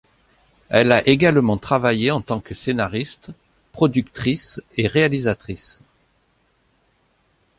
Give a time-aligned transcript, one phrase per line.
[0.69, 3.33] Elle a également travaillé en tant que scénariste,
[3.71, 5.83] productrice et réalisatrice.